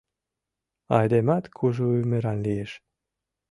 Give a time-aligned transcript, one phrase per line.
[0.97, 2.71] Айдемат кужу ӱмыран лиеш!